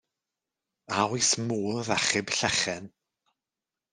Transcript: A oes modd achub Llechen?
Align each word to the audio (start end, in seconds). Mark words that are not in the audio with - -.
A 0.97 0.99
oes 1.13 1.31
modd 1.47 1.87
achub 1.97 2.27
Llechen? 2.37 2.85